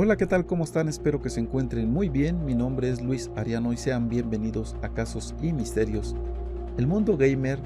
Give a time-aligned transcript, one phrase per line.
[0.00, 0.46] Hola, ¿qué tal?
[0.46, 0.88] ¿Cómo están?
[0.88, 2.44] Espero que se encuentren muy bien.
[2.44, 6.14] Mi nombre es Luis Ariano y sean bienvenidos a Casos y Misterios.
[6.76, 7.58] El mundo gamer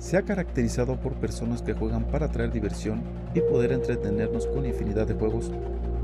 [0.00, 3.04] se ha caracterizado por personas que juegan para traer diversión
[3.36, 5.52] y poder entretenernos con infinidad de juegos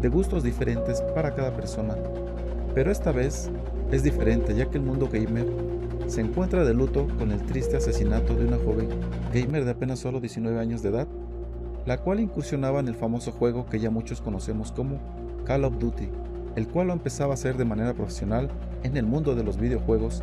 [0.01, 1.97] de gustos diferentes para cada persona.
[2.77, 3.51] Pero esta vez
[3.91, 5.49] es diferente ya que el mundo gamer
[6.07, 8.89] se encuentra de luto con el triste asesinato de una joven
[9.35, 11.09] gamer de apenas solo 19 años de edad,
[11.87, 15.01] la cual incursionaba en el famoso juego que ya muchos conocemos como
[15.45, 16.09] Call of Duty,
[16.57, 18.49] el cual lo empezaba a hacer de manera profesional
[18.83, 20.23] en el mundo de los videojuegos.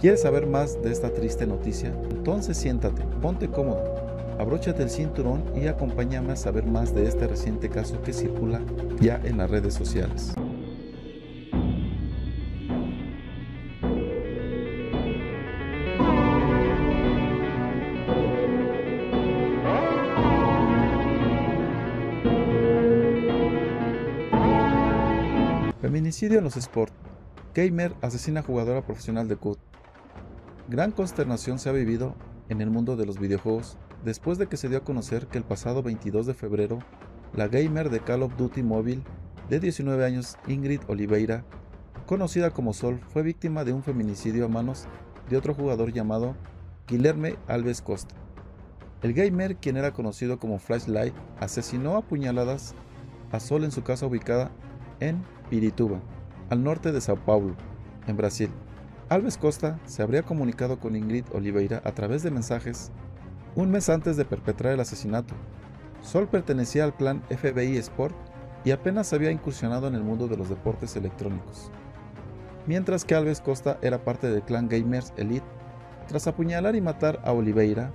[0.00, 1.92] ¿Quieres saber más de esta triste noticia?
[2.10, 3.82] Entonces siéntate, ponte cómodo,
[4.38, 8.60] abróchate el cinturón y acompáñame a saber más de este reciente caso que circula
[9.00, 10.34] ya en las redes sociales.
[26.06, 26.92] Feminicidio en los sports.
[27.52, 29.58] Gamer asesina jugadora profesional de CUT.
[30.68, 32.14] Gran consternación se ha vivido
[32.48, 35.42] en el mundo de los videojuegos después de que se dio a conocer que el
[35.42, 36.78] pasado 22 de febrero,
[37.34, 39.02] la gamer de Call of Duty Mobile
[39.50, 41.42] de 19 años Ingrid Oliveira,
[42.06, 44.86] conocida como Sol, fue víctima de un feminicidio a manos
[45.28, 46.36] de otro jugador llamado
[46.86, 48.14] Guilherme Alves Costa.
[49.02, 52.76] El gamer, quien era conocido como Flashlight, asesinó a puñaladas
[53.32, 54.52] a Sol en su casa ubicada
[55.00, 56.00] en Pirituba,
[56.50, 57.54] al norte de Sao Paulo,
[58.06, 58.50] en Brasil.
[59.08, 62.90] Alves Costa se habría comunicado con Ingrid Oliveira a través de mensajes
[63.54, 65.34] un mes antes de perpetrar el asesinato.
[66.02, 68.14] Sol pertenecía al clan FBI Sport
[68.64, 71.70] y apenas había incursionado en el mundo de los deportes electrónicos.
[72.66, 75.46] Mientras que Alves Costa era parte del clan Gamers Elite,
[76.08, 77.92] tras apuñalar y matar a Oliveira,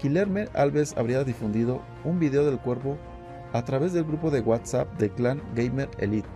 [0.00, 2.96] Guilherme Alves habría difundido un video del cuerpo
[3.52, 6.28] a través del grupo de WhatsApp del clan Gamer Elite,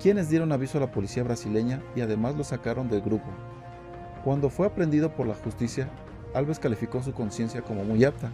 [0.00, 3.28] quienes dieron aviso a la policía brasileña y además lo sacaron del grupo.
[4.24, 5.88] Cuando fue aprendido por la justicia,
[6.34, 8.30] Alves calificó su conciencia como muy apta,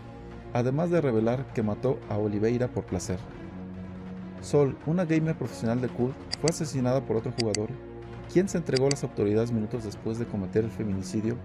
[0.53, 3.19] además de revelar que mató a Oliveira por placer.
[4.41, 7.69] Sol, una gamer profesional de cult, fue asesinada por otro jugador,
[8.33, 11.37] quien se entregó a las autoridades minutos después de cometer el feminicidio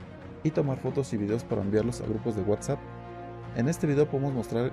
[0.44, 2.80] y tomar fotos y videos para enviarlos a grupos de WhatsApp.
[3.56, 4.72] En este video podemos mostrar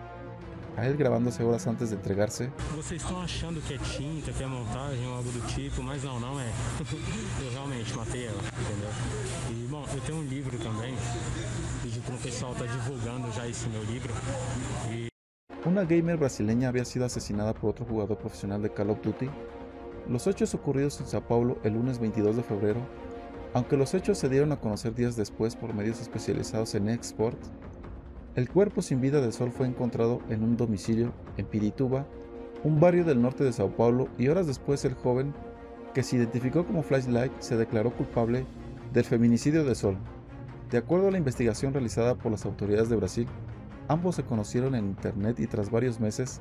[0.77, 2.51] a ele gravándose horas antes de entregarse.
[2.75, 6.19] Vocês estão achando que é tinta, que é montagem ou algo do tipo, mas não,
[6.19, 6.47] não é.
[7.43, 8.91] eu realmente matei ela, entendeu?
[9.51, 10.95] E bom, eu tenho um livro também,
[11.83, 14.13] pedi para o pessoal estar tá divulgando já esse meu livro.
[14.91, 15.09] E...
[15.67, 19.31] Una gamer brasileña había sido asesinada por otro jugador profesional de Call of Duty.
[20.09, 22.81] Los hechos ocurridos en Sao Paulo el lunes 22 de febrero,
[23.55, 27.39] aunque los hechos se dieron a conocer días después por medios especializados en export,
[28.37, 32.05] el cuerpo sin vida de Sol fue encontrado en un domicilio en Pirituba,
[32.65, 35.33] un barrio del norte de Sao Paulo, y horas después el joven,
[35.93, 38.45] que se identificó como Flashlight, se declaró culpable
[38.93, 39.97] del feminicidio de Sol.
[40.71, 43.29] De acuerdo a la investigación realizada por las autoridades de Brasil,
[43.87, 46.41] ambos se conocieron en internet y tras varios meses,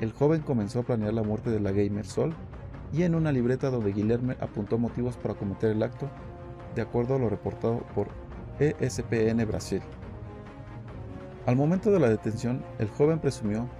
[0.00, 2.34] el joven comenzó a planear la muerte de la gamer Sol
[2.92, 6.08] y en una libreta donde Guilherme apuntó motivos para cometer el acto,
[6.74, 8.08] de acuerdo a lo reportado por
[8.58, 9.82] ESPN Brasil.
[11.48, 13.70] Al momento de la detención, el joven presumió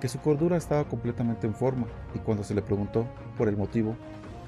[0.00, 3.06] que su cordura estaba completamente en forma y cuando se le preguntó
[3.36, 3.98] por el motivo,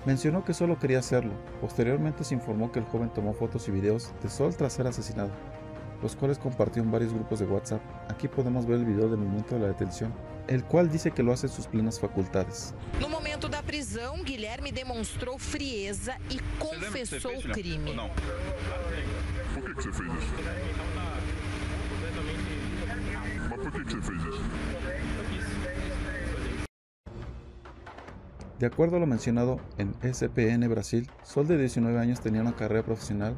[0.07, 1.35] mencionó que solo quería hacerlo.
[1.61, 5.29] Posteriormente se informó que el joven tomó fotos y videos de Sol tras ser asesinado,
[6.03, 7.83] los cuales compartió en varios grupos de WhatsApp.
[8.09, 10.11] Aquí podemos ver el video del momento de la detención,
[10.47, 12.73] el cual dice que lo hace en sus plenas facultades.
[12.99, 17.95] No momento da prisão, Guilherme demonstrou frieza e confessou o crime.
[19.53, 21.04] Por você fez isso?
[28.59, 32.85] De acuerdo a lo mencionado en SPN Brasil, Sol de 19 años tenía una carrera
[32.85, 33.37] profesional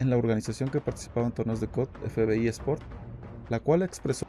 [0.00, 2.82] en la organización que participaba en torneos de COD FBI Sport,
[3.50, 4.26] la cual expresó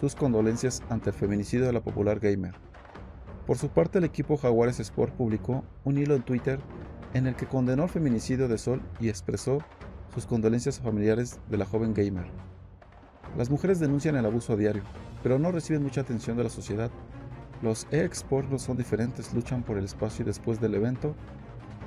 [0.00, 2.54] sus condolencias ante el feminicidio de la popular gamer.
[3.46, 6.58] Por su parte, el equipo Jaguares Sport publicó un hilo en Twitter
[7.14, 9.58] en el que condenó el feminicidio de Sol y expresó
[10.12, 12.26] sus condolencias a familiares de la joven gamer.
[13.36, 14.82] Las mujeres denuncian el abuso a diario,
[15.22, 16.90] pero no reciben mucha atención de la sociedad.
[17.62, 21.14] Los e-sports no son diferentes, luchan por el espacio y después del evento,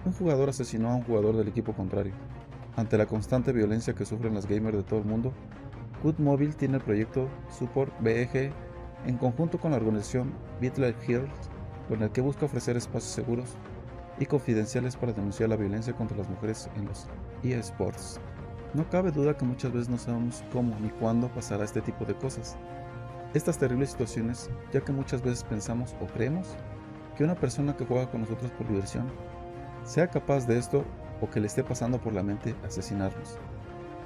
[0.05, 2.13] un jugador asesinó a un jugador del equipo contrario.
[2.75, 5.33] Ante la constante violencia que sufren las gamers de todo el mundo,
[6.01, 8.51] Good Mobile tiene el proyecto Support BEG
[9.05, 11.49] en conjunto con la organización BitLife Heroes,
[11.89, 13.55] con el que busca ofrecer espacios seguros
[14.19, 17.07] y confidenciales para denunciar la violencia contra las mujeres en los
[17.43, 18.19] eSports.
[18.73, 22.15] No cabe duda que muchas veces no sabemos cómo ni cuándo pasará este tipo de
[22.15, 22.57] cosas.
[23.35, 26.55] Estas terribles situaciones, ya que muchas veces pensamos o creemos
[27.15, 29.05] que una persona que juega con nosotros por diversión
[29.83, 30.83] sea capaz de esto
[31.21, 33.37] o que le esté pasando por la mente asesinarnos.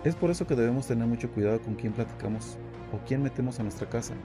[0.04, 2.58] Es por eso que debemos tener mucho cuidado con quién platicamos
[2.92, 4.16] o quién metemos a nuestra casa,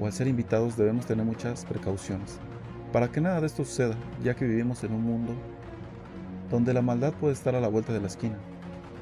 [0.00, 2.38] o al ser invitados debemos tener muchas precauciones,
[2.90, 5.34] para que nada de esto suceda, ya que vivimos en un mundo
[6.50, 8.38] donde la maldad puede estar a la vuelta de la esquina.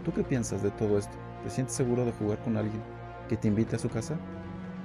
[0.04, 1.12] ¿Tú qué piensas de todo esto?
[1.44, 2.82] ¿Te sientes seguro de jugar con alguien
[3.28, 4.16] que te invite a su casa?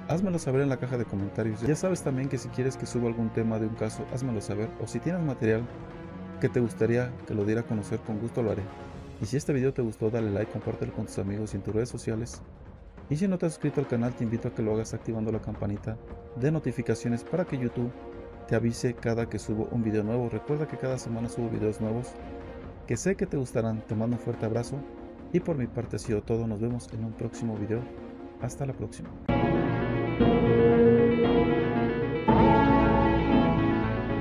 [0.06, 1.60] Házmelo saber en la caja de comentarios.
[1.62, 4.70] Ya sabes también que si quieres que suba algún tema de un caso, házmelo saber.
[4.80, 5.62] O si tienes material
[6.40, 8.62] que te gustaría que lo diera a conocer, con gusto lo haré.
[9.20, 11.74] Y si este video te gustó, dale like, compártelo con tus amigos y en tus
[11.74, 12.40] redes sociales.
[13.10, 15.32] Y si no te has suscrito al canal, te invito a que lo hagas activando
[15.32, 15.96] la campanita
[16.36, 17.90] de notificaciones para que YouTube
[18.46, 20.28] te avise cada que subo un video nuevo.
[20.28, 22.12] Recuerda que cada semana subo videos nuevos
[22.86, 23.82] que sé que te gustarán.
[23.86, 24.78] Te mando un fuerte abrazo
[25.32, 26.46] y por mi parte ha sido todo.
[26.46, 27.80] Nos vemos en un próximo video.
[28.40, 29.10] Hasta la próxima.